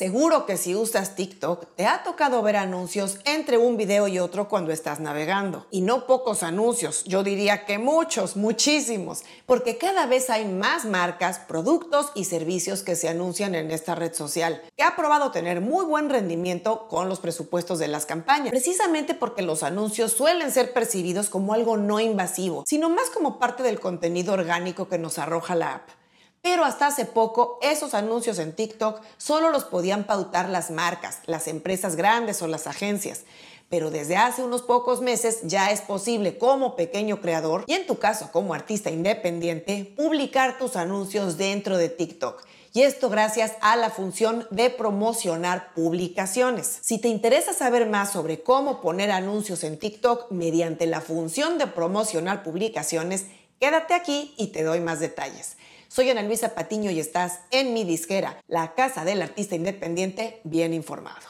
Seguro 0.00 0.46
que 0.46 0.56
si 0.56 0.74
usas 0.74 1.14
TikTok 1.14 1.66
te 1.76 1.84
ha 1.84 2.02
tocado 2.02 2.40
ver 2.40 2.56
anuncios 2.56 3.18
entre 3.26 3.58
un 3.58 3.76
video 3.76 4.08
y 4.08 4.18
otro 4.18 4.48
cuando 4.48 4.72
estás 4.72 4.98
navegando. 4.98 5.66
Y 5.70 5.82
no 5.82 6.06
pocos 6.06 6.42
anuncios, 6.42 7.04
yo 7.04 7.22
diría 7.22 7.66
que 7.66 7.76
muchos, 7.76 8.34
muchísimos, 8.34 9.24
porque 9.44 9.76
cada 9.76 10.06
vez 10.06 10.30
hay 10.30 10.46
más 10.46 10.86
marcas, 10.86 11.40
productos 11.40 12.12
y 12.14 12.24
servicios 12.24 12.82
que 12.82 12.96
se 12.96 13.10
anuncian 13.10 13.54
en 13.54 13.70
esta 13.70 13.94
red 13.94 14.14
social, 14.14 14.62
que 14.74 14.84
ha 14.84 14.96
probado 14.96 15.32
tener 15.32 15.60
muy 15.60 15.84
buen 15.84 16.08
rendimiento 16.08 16.88
con 16.88 17.10
los 17.10 17.20
presupuestos 17.20 17.78
de 17.78 17.88
las 17.88 18.06
campañas, 18.06 18.48
precisamente 18.48 19.12
porque 19.12 19.42
los 19.42 19.62
anuncios 19.62 20.12
suelen 20.12 20.50
ser 20.50 20.72
percibidos 20.72 21.28
como 21.28 21.52
algo 21.52 21.76
no 21.76 22.00
invasivo, 22.00 22.64
sino 22.66 22.88
más 22.88 23.10
como 23.10 23.38
parte 23.38 23.62
del 23.62 23.80
contenido 23.80 24.32
orgánico 24.32 24.88
que 24.88 24.96
nos 24.96 25.18
arroja 25.18 25.54
la 25.54 25.74
app. 25.74 25.99
Pero 26.42 26.64
hasta 26.64 26.86
hace 26.86 27.04
poco 27.04 27.58
esos 27.60 27.92
anuncios 27.94 28.38
en 28.38 28.54
TikTok 28.54 29.00
solo 29.18 29.50
los 29.50 29.64
podían 29.64 30.04
pautar 30.04 30.48
las 30.48 30.70
marcas, 30.70 31.18
las 31.26 31.48
empresas 31.48 31.96
grandes 31.96 32.40
o 32.40 32.46
las 32.46 32.66
agencias. 32.66 33.22
Pero 33.68 33.90
desde 33.90 34.16
hace 34.16 34.42
unos 34.42 34.62
pocos 34.62 35.00
meses 35.00 35.40
ya 35.44 35.70
es 35.70 35.80
posible 35.80 36.38
como 36.38 36.74
pequeño 36.76 37.20
creador 37.20 37.64
y 37.66 37.74
en 37.74 37.86
tu 37.86 37.98
caso 37.98 38.32
como 38.32 38.52
artista 38.52 38.90
independiente 38.90 39.92
publicar 39.96 40.58
tus 40.58 40.76
anuncios 40.76 41.36
dentro 41.36 41.76
de 41.76 41.88
TikTok. 41.88 42.42
Y 42.72 42.82
esto 42.82 43.10
gracias 43.10 43.52
a 43.60 43.76
la 43.76 43.90
función 43.90 44.46
de 44.50 44.70
promocionar 44.70 45.74
publicaciones. 45.74 46.78
Si 46.82 46.98
te 46.98 47.08
interesa 47.08 47.52
saber 47.52 47.88
más 47.88 48.12
sobre 48.12 48.42
cómo 48.42 48.80
poner 48.80 49.10
anuncios 49.10 49.62
en 49.64 49.78
TikTok 49.78 50.30
mediante 50.30 50.86
la 50.86 51.00
función 51.00 51.58
de 51.58 51.66
promocionar 51.66 52.42
publicaciones, 52.42 53.26
quédate 53.58 53.94
aquí 53.94 54.34
y 54.36 54.48
te 54.48 54.62
doy 54.62 54.80
más 54.80 55.00
detalles. 55.00 55.56
Soy 55.92 56.08
Ana 56.08 56.22
Luisa 56.22 56.54
Patiño 56.54 56.92
y 56.92 57.00
estás 57.00 57.40
en 57.50 57.74
mi 57.74 57.82
disquera, 57.82 58.40
la 58.46 58.76
casa 58.76 59.04
del 59.04 59.20
artista 59.22 59.56
independiente 59.56 60.40
bien 60.44 60.72
informado. 60.72 61.26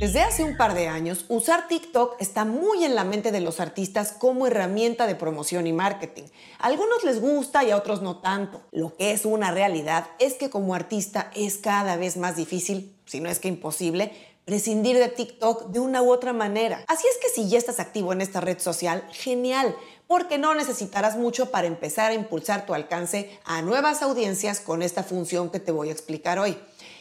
Desde 0.00 0.22
hace 0.22 0.42
un 0.42 0.56
par 0.56 0.72
de 0.72 0.88
años, 0.88 1.26
usar 1.28 1.68
TikTok 1.68 2.16
está 2.18 2.46
muy 2.46 2.84
en 2.84 2.94
la 2.94 3.04
mente 3.04 3.30
de 3.30 3.42
los 3.42 3.60
artistas 3.60 4.12
como 4.12 4.46
herramienta 4.46 5.06
de 5.06 5.16
promoción 5.16 5.66
y 5.66 5.74
marketing. 5.74 6.24
A 6.58 6.68
algunos 6.68 7.04
les 7.04 7.20
gusta 7.20 7.62
y 7.62 7.72
a 7.72 7.76
otros 7.76 8.00
no 8.00 8.20
tanto. 8.20 8.62
Lo 8.72 8.96
que 8.96 9.10
es 9.10 9.26
una 9.26 9.50
realidad 9.50 10.06
es 10.18 10.32
que 10.32 10.48
como 10.48 10.74
artista 10.74 11.30
es 11.34 11.58
cada 11.58 11.96
vez 11.96 12.16
más 12.16 12.36
difícil, 12.36 12.96
si 13.04 13.20
no 13.20 13.28
es 13.28 13.38
que 13.38 13.48
imposible, 13.48 14.12
prescindir 14.46 14.96
de 14.96 15.08
TikTok 15.08 15.66
de 15.70 15.80
una 15.80 16.02
u 16.02 16.10
otra 16.12 16.32
manera. 16.32 16.84
Así 16.86 17.04
es 17.08 17.18
que 17.18 17.28
si 17.28 17.50
ya 17.50 17.58
estás 17.58 17.80
activo 17.80 18.12
en 18.12 18.20
esta 18.20 18.40
red 18.40 18.60
social, 18.60 19.04
genial, 19.10 19.76
porque 20.06 20.38
no 20.38 20.54
necesitarás 20.54 21.16
mucho 21.16 21.50
para 21.50 21.66
empezar 21.66 22.12
a 22.12 22.14
impulsar 22.14 22.64
tu 22.64 22.72
alcance 22.72 23.38
a 23.44 23.60
nuevas 23.60 24.02
audiencias 24.02 24.60
con 24.60 24.82
esta 24.82 25.02
función 25.02 25.50
que 25.50 25.58
te 25.58 25.72
voy 25.72 25.88
a 25.88 25.92
explicar 25.92 26.38
hoy. 26.38 26.56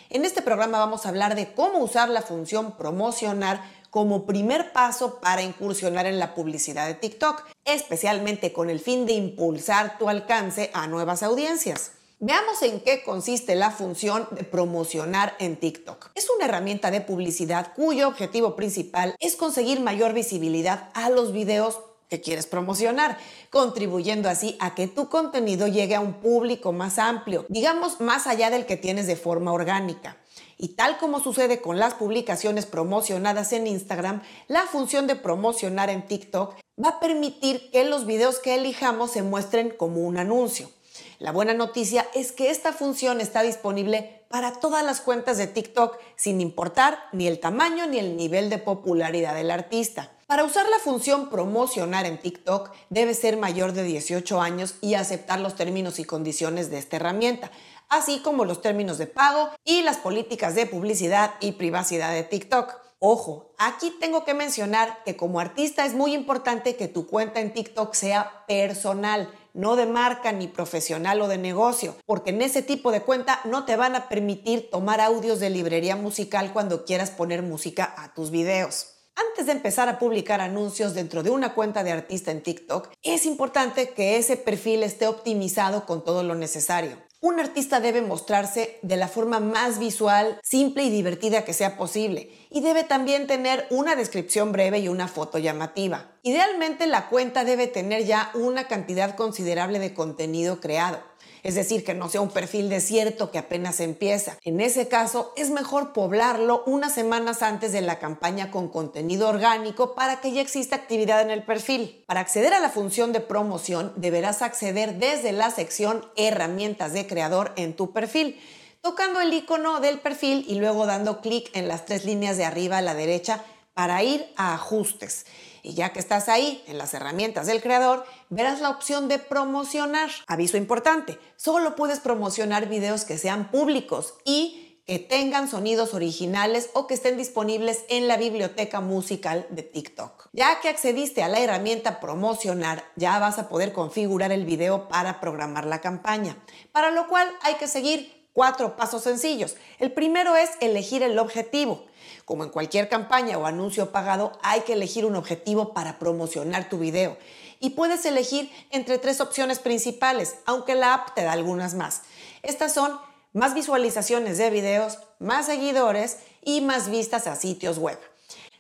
En 0.10 0.26
este 0.26 0.42
programa 0.42 0.80
vamos 0.80 1.06
a 1.06 1.10
hablar 1.10 1.36
de 1.36 1.54
cómo 1.54 1.78
usar 1.80 2.10
la 2.10 2.24
función 2.24 2.78
promocionar 2.78 3.62
como 3.92 4.26
primer 4.26 4.74
paso 4.74 5.20
para 5.20 5.44
incursionar 5.44 6.08
en 6.08 6.18
la 6.18 6.34
publicidad 6.34 6.88
de 6.88 6.96
TikTok, 6.96 7.44
especialmente 7.64 8.54
con 8.54 8.72
el 8.72 8.80
fin 8.80 9.06
de 9.06 9.14
impulsar 9.14 10.00
tu 10.00 10.10
alcance 10.10 10.72
a 10.74 10.88
nuevas 10.88 11.22
audiencias. 11.22 11.92
Veamos 12.22 12.62
en 12.62 12.80
qué 12.80 13.04
consiste 13.04 13.56
la 13.56 13.72
función 13.72 14.26
de 14.32 14.46
promocionar 14.46 15.36
en 15.38 15.58
TikTok. 15.58 16.12
Es 16.16 16.30
una 16.30 16.46
herramienta 16.46 16.90
de 16.90 17.02
publicidad 17.02 17.74
cuyo 17.76 18.08
objetivo 18.08 18.56
principal 18.56 19.18
es 19.20 19.36
conseguir 19.36 19.82
mayor 19.82 20.14
visibilidad 20.14 20.92
a 20.94 21.10
los 21.10 21.34
videos 21.34 21.82
que 22.10 22.22
quieres 22.22 22.48
promocionar, 22.48 23.18
contribuyendo 23.50 24.30
así 24.30 24.56
a 24.62 24.76
que 24.76 24.88
tu 24.88 25.10
contenido 25.10 25.68
llegue 25.68 25.96
a 25.96 26.00
un 26.00 26.14
público 26.14 26.72
más 26.72 27.00
amplio, 27.00 27.46
digamos 27.50 28.00
más 28.00 28.28
allá 28.28 28.50
del 28.50 28.66
que 28.66 28.78
tienes 28.78 29.08
de 29.08 29.18
forma 29.18 29.52
orgánica. 29.52 30.16
Y 30.58 30.70
tal 30.70 30.98
como 30.98 31.20
sucede 31.20 31.60
con 31.60 31.80
las 31.80 31.96
publicaciones 31.96 32.66
promocionadas 32.66 33.52
en 33.52 33.68
Instagram, 33.68 34.22
la 34.48 34.62
función 34.68 35.06
de 35.06 35.18
promocionar 35.18 35.90
en 35.90 36.08
TikTok 36.08 36.56
va 36.82 36.90
a 36.90 37.00
permitir 37.02 37.72
que 37.72 37.84
los 37.84 38.06
videos 38.06 38.40
que 38.40 38.56
elijamos 38.56 39.12
se 39.12 39.22
muestren 39.22 39.70
como 39.70 40.00
un 40.00 40.18
anuncio. 40.18 40.70
La 41.20 41.32
buena 41.32 41.54
noticia 41.54 42.06
es 42.14 42.32
que 42.32 42.50
esta 42.50 42.74
función 42.74 43.22
está 43.22 43.42
disponible 43.42 44.24
para 44.30 44.60
todas 44.60 44.84
las 44.84 45.02
cuentas 45.02 45.38
de 45.38 45.48
TikTok 45.48 45.98
sin 46.16 46.42
importar 46.42 47.00
ni 47.14 47.28
el 47.28 47.40
tamaño 47.40 47.88
ni 47.88 48.00
el 48.00 48.18
nivel 48.18 48.50
de 48.50 48.58
popularidad 48.58 49.36
del 49.36 49.52
artista. 49.52 50.12
Para 50.28 50.44
usar 50.44 50.68
la 50.70 50.80
función 50.80 51.30
promocionar 51.30 52.06
en 52.06 52.20
TikTok 52.20 52.72
debe 52.90 53.14
ser 53.14 53.38
mayor 53.38 53.74
de 53.74 53.84
18 53.84 54.42
años 54.42 54.76
y 54.82 54.96
aceptar 54.96 55.40
los 55.40 55.56
términos 55.56 56.00
y 56.00 56.04
condiciones 56.04 56.72
de 56.72 56.80
esta 56.80 56.96
herramienta, 56.96 57.52
así 57.90 58.20
como 58.20 58.44
los 58.44 58.62
términos 58.62 58.98
de 58.98 59.06
pago 59.06 59.52
y 59.64 59.84
las 59.84 59.98
políticas 59.98 60.56
de 60.56 60.66
publicidad 60.66 61.36
y 61.42 61.54
privacidad 61.54 62.12
de 62.12 62.24
TikTok. 62.24 62.74
Ojo, 62.98 63.54
aquí 63.60 63.94
tengo 64.00 64.26
que 64.26 64.34
mencionar 64.34 65.04
que 65.04 65.16
como 65.16 65.40
artista 65.40 65.86
es 65.86 65.94
muy 65.94 66.16
importante 66.16 66.76
que 66.76 66.88
tu 66.88 67.06
cuenta 67.06 67.40
en 67.40 67.54
TikTok 67.54 67.94
sea 67.94 68.46
personal 68.48 69.32
no 69.56 69.76
de 69.76 69.86
marca 69.86 70.32
ni 70.32 70.48
profesional 70.48 71.22
o 71.22 71.28
de 71.28 71.38
negocio, 71.38 71.96
porque 72.06 72.30
en 72.30 72.42
ese 72.42 72.62
tipo 72.62 72.92
de 72.92 73.02
cuenta 73.02 73.40
no 73.46 73.66
te 73.66 73.76
van 73.76 73.96
a 73.96 74.10
permitir 74.10 74.70
tomar 74.70 75.02
audios 75.02 75.40
de 75.40 75.50
librería 75.50 75.96
musical 75.96 76.52
cuando 76.54 76.86
quieras 76.86 77.10
poner 77.10 77.42
música 77.42 77.96
a 77.98 78.14
tus 78.14 78.30
videos. 78.30 78.88
Antes 79.16 79.46
de 79.46 79.54
empezar 79.54 79.88
a 79.88 79.98
publicar 79.98 80.42
anuncios 80.42 80.94
dentro 80.94 81.24
de 81.24 81.30
una 81.30 81.54
cuenta 81.54 81.86
de 81.86 81.94
artista 81.94 82.32
en 82.32 82.44
TikTok, 82.44 82.90
es 83.02 83.26
importante 83.26 83.92
que 83.92 84.18
ese 84.18 84.36
perfil 84.36 84.84
esté 84.84 85.08
optimizado 85.08 85.86
con 85.86 86.04
todo 86.04 86.22
lo 86.24 86.36
necesario. 86.36 86.98
Un 87.26 87.40
artista 87.40 87.80
debe 87.80 88.04
mostrarse 88.04 88.78
de 88.84 88.98
la 88.98 89.08
forma 89.08 89.40
más 89.40 89.80
visual, 89.80 90.40
simple 90.44 90.84
y 90.84 90.92
divertida 90.92 91.44
que 91.44 91.54
sea 91.54 91.76
posible. 91.76 92.30
Y 92.52 92.62
debe 92.62 92.84
también 92.84 93.26
tener 93.26 93.66
una 93.72 93.96
descripción 93.96 94.52
breve 94.52 94.78
y 94.78 94.90
una 94.90 95.08
foto 95.08 95.40
llamativa. 95.40 96.12
Idealmente 96.22 96.86
la 96.86 97.10
cuenta 97.10 97.44
debe 97.44 97.66
tener 97.66 98.06
ya 98.06 98.30
una 98.36 98.68
cantidad 98.68 99.16
considerable 99.16 99.80
de 99.80 99.96
contenido 99.96 100.60
creado 100.60 101.00
es 101.46 101.54
decir, 101.54 101.84
que 101.84 101.94
no 101.94 102.10
sea 102.10 102.22
un 102.22 102.32
perfil 102.32 102.70
desierto 102.70 103.30
que 103.30 103.38
apenas 103.38 103.80
empieza. 103.80 104.38
En 104.44 104.60
ese 104.60 104.88
caso, 104.88 105.32
es 105.38 105.52
mejor 105.52 105.94
poblarlo 105.94 106.64
unas 106.66 106.96
semanas 106.96 107.44
antes 107.44 107.72
de 107.72 107.82
la 107.82 108.00
campaña 108.00 108.50
con 108.50 108.68
contenido 108.68 109.30
orgánico 109.30 109.94
para 109.94 110.22
que 110.22 110.32
ya 110.32 110.42
exista 110.42 110.76
actividad 110.76 111.22
en 111.22 111.30
el 111.30 111.44
perfil. 111.44 112.04
Para 112.08 112.22
acceder 112.22 112.54
a 112.56 112.60
la 112.60 112.70
función 112.70 113.14
de 113.14 113.20
promoción, 113.20 113.94
deberás 113.96 114.42
acceder 114.42 114.98
desde 114.98 115.32
la 115.34 115.52
sección 115.52 116.04
Herramientas 116.16 116.94
de 116.94 117.06
creador 117.06 117.54
en 117.58 117.76
tu 117.76 117.94
perfil 117.94 118.40
tocando 118.82 119.20
el 119.20 119.34
icono 119.34 119.80
del 119.80 119.98
perfil 120.00 120.46
y 120.48 120.60
luego 120.60 120.86
dando 120.86 121.20
clic 121.20 121.50
en 121.56 121.68
las 121.68 121.86
tres 121.86 122.06
líneas 122.06 122.38
de 122.38 122.46
arriba 122.46 122.78
a 122.78 122.84
la 122.84 122.94
derecha 122.94 123.44
para 123.74 124.04
ir 124.04 124.32
a 124.36 124.54
ajustes. 124.54 125.26
Y 125.66 125.74
ya 125.74 125.92
que 125.92 126.00
estás 126.00 126.30
ahí 126.30 126.64
en 126.68 126.78
las 126.78 126.94
herramientas 126.94 127.48
del 127.48 127.60
creador, 127.60 128.06
verás 128.30 128.62
la 128.62 128.70
opción 128.70 129.08
de 129.08 129.18
promocionar. 129.18 130.12
Aviso 130.28 130.58
importante, 130.58 131.18
solo 131.38 131.76
puedes 131.76 132.00
promocionar 132.00 132.70
videos 132.70 133.04
que 133.04 133.18
sean 133.18 133.50
públicos 133.50 134.14
y 134.26 134.62
que 134.86 135.00
tengan 135.00 135.50
sonidos 135.50 135.96
originales 135.96 136.70
o 136.74 136.86
que 136.86 136.94
estén 136.94 137.18
disponibles 137.18 137.84
en 137.90 138.08
la 138.08 138.18
biblioteca 138.18 138.80
musical 138.80 139.48
de 139.50 139.64
TikTok. 139.64 140.30
Ya 140.34 140.60
que 140.62 140.70
accediste 140.70 141.24
a 141.24 141.30
la 141.30 141.40
herramienta 141.40 142.00
promocionar, 142.00 142.84
ya 142.96 143.18
vas 143.18 143.40
a 143.40 143.50
poder 143.50 143.74
configurar 143.74 144.32
el 144.32 144.46
video 144.46 144.88
para 144.88 145.20
programar 145.20 145.66
la 145.66 145.82
campaña, 145.82 146.38
para 146.72 146.92
lo 146.92 147.08
cual 147.08 147.28
hay 147.42 147.56
que 147.56 147.68
seguir 147.68 148.15
cuatro 148.36 148.76
pasos 148.76 149.02
sencillos. 149.02 149.56
El 149.80 149.94
primero 149.94 150.36
es 150.36 150.52
elegir 150.60 151.02
el 151.02 151.18
objetivo. 151.18 151.86
Como 152.26 152.44
en 152.44 152.50
cualquier 152.50 152.90
campaña 152.90 153.38
o 153.38 153.46
anuncio 153.46 153.92
pagado, 153.92 154.34
hay 154.44 154.62
que 154.62 154.74
elegir 154.74 155.06
un 155.06 155.16
objetivo 155.16 155.74
para 155.74 155.98
promocionar 155.98 156.68
tu 156.70 156.78
video. 156.78 157.18
Y 157.62 157.72
puedes 157.72 158.06
elegir 158.06 158.52
entre 158.72 159.00
tres 159.00 159.22
opciones 159.22 159.60
principales, 159.60 160.36
aunque 160.46 160.76
la 160.76 160.94
app 160.94 161.16
te 161.16 161.24
da 161.24 161.32
algunas 161.32 161.76
más. 161.76 162.02
Estas 162.44 162.74
son 162.74 163.00
más 163.32 163.54
visualizaciones 163.54 164.38
de 164.38 164.50
videos, 164.50 165.00
más 165.20 165.46
seguidores 165.46 166.18
y 166.44 166.60
más 166.60 166.90
vistas 166.90 167.28
a 167.28 167.38
sitios 167.38 167.78
web. 167.78 167.98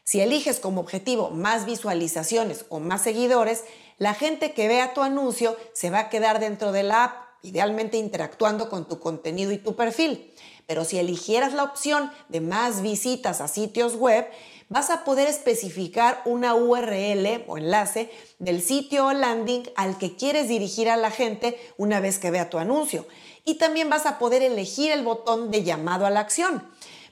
Si 0.06 0.22
eliges 0.22 0.62
como 0.62 0.80
objetivo 0.80 1.32
más 1.32 1.66
visualizaciones 1.66 2.66
o 2.70 2.80
más 2.80 3.02
seguidores, 3.02 3.66
la 3.98 4.14
gente 4.14 4.54
que 4.54 4.70
vea 4.70 4.94
tu 4.94 5.02
anuncio 5.02 5.58
se 5.74 5.90
va 5.90 6.00
a 6.00 6.10
quedar 6.10 6.40
dentro 6.40 6.72
de 6.72 6.84
la 6.84 7.04
app, 7.04 7.25
idealmente 7.46 7.98
interactuando 7.98 8.70
con 8.70 8.88
tu 8.88 9.00
contenido 9.00 9.52
y 9.52 9.58
tu 9.58 9.76
perfil. 9.76 10.34
Pero 10.68 10.84
si 10.84 10.98
eligieras 10.98 11.54
la 11.54 11.64
opción 11.64 12.12
de 12.28 12.42
más 12.42 12.82
visitas 12.82 13.40
a 13.40 13.48
sitios 13.48 13.96
web, 13.96 14.28
vas 14.68 14.90
a 14.90 15.04
poder 15.04 15.28
especificar 15.28 16.22
una 16.26 16.56
URL 16.56 17.44
o 17.48 17.58
enlace 17.58 18.12
del 18.40 18.62
sitio 18.62 19.08
o 19.08 19.14
landing 19.14 19.70
al 19.76 19.98
que 19.98 20.16
quieres 20.16 20.48
dirigir 20.48 20.90
a 20.90 20.98
la 20.98 21.12
gente 21.12 21.60
una 21.78 22.00
vez 22.00 22.18
que 22.18 22.32
vea 22.32 22.50
tu 22.50 22.58
anuncio. 22.58 23.06
Y 23.44 23.56
también 23.56 23.90
vas 23.90 24.08
a 24.08 24.18
poder 24.18 24.42
elegir 24.42 24.92
el 24.92 25.04
botón 25.04 25.52
de 25.52 25.64
llamado 25.64 26.08
a 26.08 26.10
la 26.10 26.22
acción. 26.22 26.68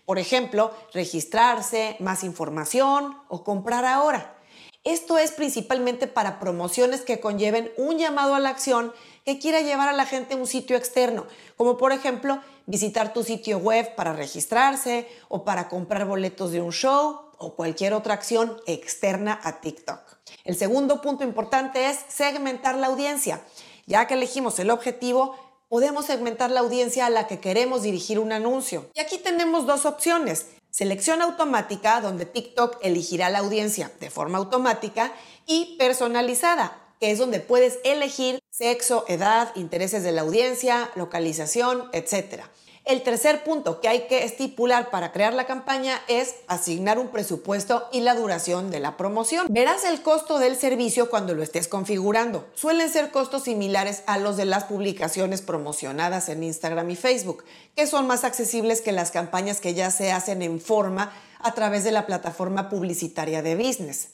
Por 0.05 0.17
ejemplo, 0.17 0.71
registrarse, 0.93 1.95
más 1.99 2.23
información 2.23 3.15
o 3.29 3.43
comprar 3.43 3.85
ahora. 3.85 4.35
Esto 4.83 5.17
es 5.17 5.31
principalmente 5.31 6.07
para 6.07 6.41
promociones 6.41 7.01
que 7.01 7.21
conlleven 7.21 7.71
un 7.77 7.97
llamado 7.97 8.35
a 8.35 8.39
la 8.39 8.49
acción 8.49 8.91
que 9.25 9.39
quiera 9.39 9.61
llevar 9.61 9.89
a 9.89 9.93
la 9.93 10.05
gente 10.05 10.33
a 10.33 10.37
un 10.37 10.47
sitio 10.47 10.75
externo, 10.77 11.25
como 11.57 11.77
por 11.77 11.91
ejemplo 11.91 12.41
visitar 12.65 13.13
tu 13.13 13.23
sitio 13.23 13.57
web 13.57 13.95
para 13.95 14.13
registrarse 14.13 15.07
o 15.29 15.43
para 15.43 15.69
comprar 15.69 16.05
boletos 16.05 16.51
de 16.51 16.61
un 16.61 16.71
show 16.71 17.21
o 17.37 17.55
cualquier 17.55 17.93
otra 17.93 18.13
acción 18.13 18.57
externa 18.67 19.39
a 19.43 19.59
TikTok. 19.59 19.99
El 20.43 20.55
segundo 20.55 21.01
punto 21.01 21.23
importante 21.23 21.89
es 21.89 21.99
segmentar 22.07 22.75
la 22.75 22.87
audiencia. 22.87 23.41
Ya 23.85 24.07
que 24.07 24.13
elegimos 24.13 24.59
el 24.59 24.69
objetivo, 24.69 25.35
podemos 25.67 26.05
segmentar 26.05 26.51
la 26.51 26.61
audiencia 26.61 27.05
a 27.05 27.09
la 27.09 27.27
que 27.27 27.39
queremos 27.39 27.81
dirigir 27.81 28.19
un 28.19 28.31
anuncio. 28.31 28.89
Y 28.93 29.01
aquí 29.01 29.17
tenemos 29.17 29.65
dos 29.65 29.85
opciones. 29.85 30.47
Selección 30.69 31.21
automática, 31.21 31.99
donde 32.01 32.25
TikTok 32.25 32.77
elegirá 32.81 33.29
la 33.29 33.39
audiencia 33.39 33.91
de 33.99 34.09
forma 34.09 34.37
automática, 34.37 35.13
y 35.45 35.75
personalizada, 35.77 36.82
que 37.03 37.11
es 37.11 37.19
donde 37.19 37.41
puedes 37.41 37.79
elegir 37.83 38.39
sexo, 38.49 39.03
edad, 39.09 39.51
intereses 39.55 40.03
de 40.03 40.13
la 40.13 40.21
audiencia, 40.21 40.89
localización, 40.95 41.89
etc. 41.91 42.43
El 42.85 43.03
tercer 43.03 43.43
punto 43.43 43.81
que 43.81 43.89
hay 43.89 44.07
que 44.07 44.23
estipular 44.23 44.89
para 44.89 45.11
crear 45.11 45.33
la 45.33 45.45
campaña 45.45 45.99
es 46.07 46.35
asignar 46.47 46.99
un 46.99 47.09
presupuesto 47.09 47.89
y 47.91 47.99
la 47.99 48.15
duración 48.15 48.71
de 48.71 48.79
la 48.79 48.95
promoción. 48.95 49.47
Verás 49.49 49.83
el 49.83 50.01
costo 50.01 50.39
del 50.39 50.55
servicio 50.55 51.09
cuando 51.09 51.33
lo 51.33 51.43
estés 51.43 51.67
configurando. 51.67 52.47
Suelen 52.53 52.89
ser 52.89 53.11
costos 53.11 53.43
similares 53.43 54.03
a 54.07 54.17
los 54.17 54.37
de 54.37 54.45
las 54.45 54.63
publicaciones 54.63 55.41
promocionadas 55.41 56.29
en 56.29 56.41
Instagram 56.41 56.89
y 56.89 56.95
Facebook, 56.95 57.43
que 57.75 57.85
son 57.85 58.07
más 58.07 58.23
accesibles 58.23 58.79
que 58.79 58.93
las 58.93 59.11
campañas 59.11 59.59
que 59.59 59.73
ya 59.73 59.91
se 59.91 60.13
hacen 60.13 60.41
en 60.41 60.61
forma 60.61 61.11
a 61.39 61.53
través 61.53 61.83
de 61.83 61.91
la 61.91 62.05
plataforma 62.05 62.69
publicitaria 62.69 63.41
de 63.41 63.57
business. 63.57 64.07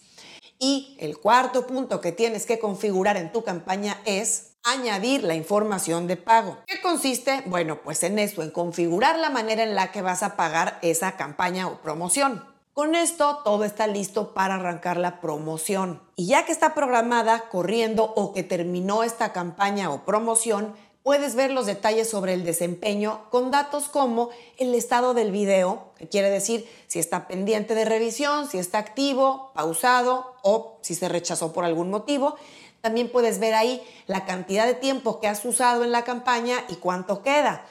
Y 0.59 0.97
el 0.99 1.17
cuarto 1.17 1.65
punto 1.65 2.01
que 2.01 2.11
tienes 2.11 2.45
que 2.45 2.59
configurar 2.59 3.15
en 3.15 3.31
tu 3.31 3.43
campaña 3.43 4.01
es 4.03 4.57
añadir 4.63 5.23
la 5.23 5.35
información 5.35 6.05
de 6.05 6.17
pago. 6.17 6.57
¿Qué 6.67 6.81
consiste? 6.81 7.43
Bueno, 7.45 7.81
pues 7.81 8.03
en 8.03 8.19
esto, 8.19 8.43
en 8.43 8.51
configurar 8.51 9.17
la 9.17 9.29
manera 9.29 9.63
en 9.63 9.73
la 9.73 9.93
que 9.93 10.01
vas 10.01 10.21
a 10.21 10.35
pagar 10.35 10.77
esa 10.81 11.15
campaña 11.15 11.69
o 11.69 11.81
promoción. 11.81 12.43
Con 12.73 12.93
esto 12.93 13.39
todo 13.43 13.63
está 13.63 13.87
listo 13.87 14.33
para 14.33 14.55
arrancar 14.55 14.97
la 14.97 15.21
promoción. 15.21 16.01
Y 16.17 16.27
ya 16.27 16.45
que 16.45 16.51
está 16.51 16.73
programada, 16.73 17.49
corriendo 17.49 18.03
o 18.03 18.33
que 18.33 18.43
terminó 18.43 19.03
esta 19.03 19.31
campaña 19.31 19.91
o 19.91 20.03
promoción, 20.03 20.75
puedes 21.03 21.35
ver 21.35 21.51
los 21.51 21.65
detalles 21.65 22.09
sobre 22.09 22.33
el 22.33 22.43
desempeño 22.43 23.25
con 23.29 23.51
datos 23.51 23.89
como 23.89 24.29
el 24.57 24.75
estado 24.75 25.13
del 25.13 25.31
video, 25.31 25.91
que 25.97 26.07
quiere 26.07 26.29
decir 26.29 26.67
si 26.87 26.99
está 26.99 27.27
pendiente 27.27 27.75
de 27.75 27.85
revisión, 27.85 28.49
si 28.49 28.57
está 28.57 28.77
activo, 28.77 29.51
pausado 29.53 30.35
o 30.43 30.77
si 30.81 30.95
se 30.95 31.09
rechazó 31.09 31.53
por 31.53 31.65
algún 31.65 31.89
motivo, 31.89 32.35
también 32.81 33.11
puedes 33.11 33.39
ver 33.39 33.53
ahí 33.55 33.81
la 34.07 34.25
cantidad 34.25 34.65
de 34.65 34.73
tiempo 34.73 35.19
que 35.19 35.27
has 35.27 35.43
usado 35.43 35.83
en 35.83 35.91
la 35.91 36.03
campaña 36.03 36.63
y 36.69 36.75
cuánto 36.75 37.21
queda. 37.21 37.65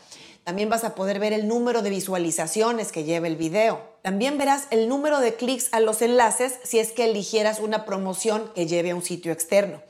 También 0.45 0.71
vas 0.71 0.85
a 0.85 0.95
poder 0.95 1.19
ver 1.19 1.33
el 1.33 1.47
número 1.47 1.83
de 1.83 1.91
visualizaciones 1.91 2.91
que 2.91 3.05
lleva 3.05 3.27
el 3.27 3.37
video. 3.37 3.83
También 4.03 4.39
verás 4.39 4.67
el 4.71 4.89
número 4.89 5.21
de 5.21 5.35
clics 5.35 5.69
a 5.73 5.81
los 5.81 6.01
enlaces 6.01 6.59
si 6.65 6.79
es 6.79 6.93
que 6.93 7.05
eligieras 7.05 7.61
una 7.61 7.85
promoción 7.85 8.51
que 8.55 8.67
lleve 8.67 8.91
a 8.91 8.95
un 8.95 9.03
sitio 9.03 9.31
externo. 9.33 9.83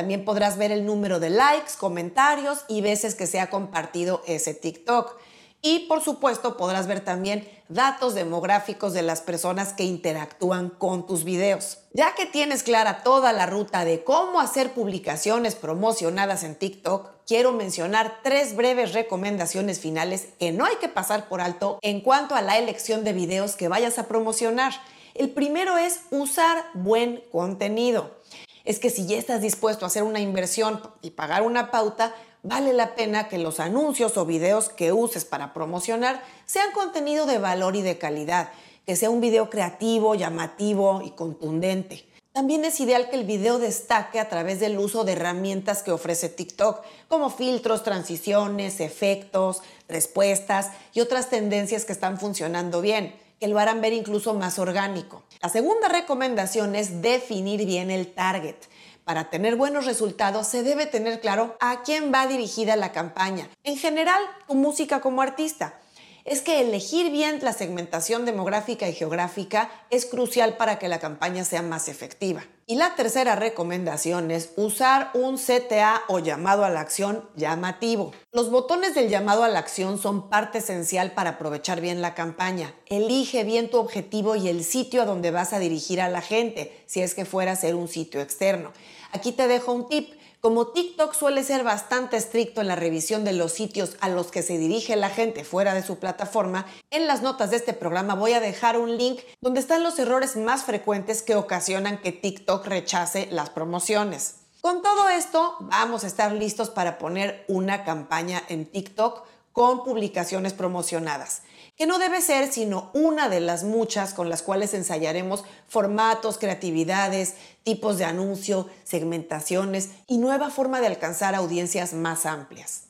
También 0.00 0.24
podrás 0.24 0.56
ver 0.56 0.72
el 0.72 0.86
número 0.86 1.20
de 1.20 1.28
likes, 1.28 1.72
comentarios 1.78 2.64
y 2.68 2.80
veces 2.80 3.14
que 3.14 3.26
se 3.26 3.38
ha 3.38 3.50
compartido 3.50 4.22
ese 4.26 4.54
TikTok. 4.54 5.14
Y 5.60 5.80
por 5.80 6.02
supuesto 6.02 6.56
podrás 6.56 6.86
ver 6.86 7.00
también 7.00 7.46
datos 7.68 8.14
demográficos 8.14 8.94
de 8.94 9.02
las 9.02 9.20
personas 9.20 9.74
que 9.74 9.84
interactúan 9.84 10.70
con 10.70 11.06
tus 11.06 11.24
videos. 11.24 11.80
Ya 11.92 12.14
que 12.14 12.24
tienes 12.24 12.62
clara 12.62 13.02
toda 13.02 13.34
la 13.34 13.44
ruta 13.44 13.84
de 13.84 14.02
cómo 14.02 14.40
hacer 14.40 14.72
publicaciones 14.72 15.54
promocionadas 15.54 16.44
en 16.44 16.54
TikTok, 16.54 17.10
quiero 17.26 17.52
mencionar 17.52 18.20
tres 18.22 18.56
breves 18.56 18.94
recomendaciones 18.94 19.80
finales 19.80 20.28
que 20.38 20.50
no 20.50 20.64
hay 20.64 20.76
que 20.76 20.88
pasar 20.88 21.28
por 21.28 21.42
alto 21.42 21.78
en 21.82 22.00
cuanto 22.00 22.34
a 22.34 22.40
la 22.40 22.56
elección 22.56 23.04
de 23.04 23.12
videos 23.12 23.54
que 23.54 23.68
vayas 23.68 23.98
a 23.98 24.08
promocionar. 24.08 24.72
El 25.14 25.28
primero 25.28 25.76
es 25.76 26.00
usar 26.10 26.64
buen 26.72 27.22
contenido. 27.30 28.18
Es 28.64 28.78
que 28.78 28.90
si 28.90 29.06
ya 29.06 29.16
estás 29.16 29.40
dispuesto 29.40 29.84
a 29.84 29.88
hacer 29.88 30.02
una 30.02 30.20
inversión 30.20 30.80
y 31.02 31.10
pagar 31.10 31.42
una 31.42 31.70
pauta, 31.70 32.14
vale 32.42 32.72
la 32.72 32.94
pena 32.94 33.28
que 33.28 33.38
los 33.38 33.60
anuncios 33.60 34.16
o 34.16 34.26
videos 34.26 34.68
que 34.68 34.92
uses 34.92 35.24
para 35.24 35.52
promocionar 35.52 36.22
sean 36.46 36.72
contenido 36.72 37.26
de 37.26 37.38
valor 37.38 37.76
y 37.76 37.82
de 37.82 37.98
calidad, 37.98 38.50
que 38.86 38.96
sea 38.96 39.10
un 39.10 39.20
video 39.20 39.50
creativo, 39.50 40.14
llamativo 40.14 41.02
y 41.04 41.10
contundente. 41.10 42.06
También 42.32 42.64
es 42.64 42.78
ideal 42.78 43.10
que 43.10 43.16
el 43.16 43.24
video 43.24 43.58
destaque 43.58 44.20
a 44.20 44.28
través 44.28 44.60
del 44.60 44.78
uso 44.78 45.02
de 45.02 45.12
herramientas 45.12 45.82
que 45.82 45.90
ofrece 45.90 46.28
TikTok, 46.28 46.82
como 47.08 47.28
filtros, 47.28 47.82
transiciones, 47.82 48.78
efectos, 48.78 49.62
respuestas 49.88 50.70
y 50.94 51.00
otras 51.00 51.28
tendencias 51.28 51.84
que 51.84 51.92
están 51.92 52.20
funcionando 52.20 52.80
bien, 52.80 53.16
que 53.40 53.48
lo 53.48 53.58
harán 53.58 53.80
ver 53.80 53.94
incluso 53.94 54.34
más 54.34 54.58
orgánico. 54.58 55.22
La 55.42 55.48
segunda 55.48 55.88
recomendación 55.88 56.76
es 56.76 57.00
definir 57.00 57.64
bien 57.64 57.90
el 57.90 58.12
target. 58.12 58.56
Para 59.04 59.30
tener 59.30 59.56
buenos 59.56 59.86
resultados 59.86 60.46
se 60.46 60.62
debe 60.62 60.84
tener 60.84 61.20
claro 61.20 61.56
a 61.58 61.82
quién 61.82 62.12
va 62.12 62.26
dirigida 62.26 62.76
la 62.76 62.92
campaña. 62.92 63.48
En 63.64 63.78
general, 63.78 64.22
tu 64.46 64.54
música 64.54 65.00
como 65.00 65.22
artista. 65.22 65.80
Es 66.24 66.42
que 66.42 66.60
elegir 66.60 67.10
bien 67.10 67.38
la 67.42 67.52
segmentación 67.52 68.26
demográfica 68.26 68.88
y 68.88 68.92
geográfica 68.92 69.70
es 69.90 70.04
crucial 70.04 70.56
para 70.56 70.78
que 70.78 70.88
la 70.88 70.98
campaña 70.98 71.44
sea 71.44 71.62
más 71.62 71.88
efectiva. 71.88 72.44
Y 72.66 72.76
la 72.76 72.94
tercera 72.94 73.36
recomendación 73.36 74.30
es 74.30 74.52
usar 74.56 75.10
un 75.14 75.38
CTA 75.38 76.02
o 76.08 76.18
llamado 76.18 76.64
a 76.64 76.70
la 76.70 76.80
acción 76.80 77.28
llamativo. 77.34 78.12
Los 78.32 78.50
botones 78.50 78.94
del 78.94 79.08
llamado 79.08 79.42
a 79.42 79.48
la 79.48 79.58
acción 79.58 79.98
son 79.98 80.28
parte 80.28 80.58
esencial 80.58 81.12
para 81.12 81.30
aprovechar 81.30 81.80
bien 81.80 82.02
la 82.02 82.14
campaña. 82.14 82.74
Elige 82.86 83.42
bien 83.42 83.70
tu 83.70 83.78
objetivo 83.78 84.36
y 84.36 84.48
el 84.48 84.62
sitio 84.62 85.02
a 85.02 85.06
donde 85.06 85.30
vas 85.30 85.52
a 85.52 85.58
dirigir 85.58 86.00
a 86.00 86.08
la 86.08 86.20
gente, 86.20 86.84
si 86.86 87.00
es 87.00 87.14
que 87.14 87.24
fuera 87.24 87.52
a 87.52 87.56
ser 87.56 87.74
un 87.74 87.88
sitio 87.88 88.20
externo. 88.20 88.72
Aquí 89.12 89.32
te 89.32 89.48
dejo 89.48 89.72
un 89.72 89.88
tip. 89.88 90.19
Como 90.40 90.68
TikTok 90.68 91.12
suele 91.12 91.44
ser 91.44 91.64
bastante 91.64 92.16
estricto 92.16 92.62
en 92.62 92.68
la 92.68 92.74
revisión 92.74 93.24
de 93.24 93.34
los 93.34 93.52
sitios 93.52 93.98
a 94.00 94.08
los 94.08 94.30
que 94.30 94.42
se 94.42 94.56
dirige 94.56 94.96
la 94.96 95.10
gente 95.10 95.44
fuera 95.44 95.74
de 95.74 95.82
su 95.82 95.98
plataforma, 95.98 96.64
en 96.90 97.06
las 97.06 97.20
notas 97.20 97.50
de 97.50 97.58
este 97.58 97.74
programa 97.74 98.14
voy 98.14 98.32
a 98.32 98.40
dejar 98.40 98.78
un 98.78 98.96
link 98.96 99.20
donde 99.42 99.60
están 99.60 99.82
los 99.82 99.98
errores 99.98 100.36
más 100.36 100.62
frecuentes 100.64 101.20
que 101.20 101.34
ocasionan 101.34 101.98
que 101.98 102.12
TikTok 102.12 102.64
rechace 102.64 103.28
las 103.30 103.50
promociones. 103.50 104.36
Con 104.62 104.80
todo 104.80 105.10
esto, 105.10 105.56
vamos 105.60 106.04
a 106.04 106.06
estar 106.06 106.32
listos 106.32 106.70
para 106.70 106.96
poner 106.96 107.44
una 107.46 107.84
campaña 107.84 108.42
en 108.48 108.64
TikTok 108.64 109.22
con 109.52 109.84
publicaciones 109.84 110.54
promocionadas 110.54 111.42
que 111.80 111.86
no 111.86 111.98
debe 111.98 112.20
ser 112.20 112.52
sino 112.52 112.90
una 112.92 113.30
de 113.30 113.40
las 113.40 113.64
muchas 113.64 114.12
con 114.12 114.28
las 114.28 114.42
cuales 114.42 114.74
ensayaremos 114.74 115.44
formatos, 115.66 116.36
creatividades, 116.36 117.36
tipos 117.62 117.96
de 117.96 118.04
anuncio, 118.04 118.68
segmentaciones 118.84 119.88
y 120.06 120.18
nueva 120.18 120.50
forma 120.50 120.82
de 120.82 120.88
alcanzar 120.88 121.34
audiencias 121.34 121.94
más 121.94 122.26
amplias. 122.26 122.89